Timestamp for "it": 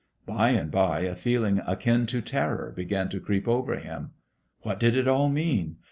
4.95-5.07